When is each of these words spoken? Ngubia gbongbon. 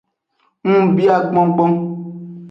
Ngubia 0.67 1.15
gbongbon. 1.29 1.73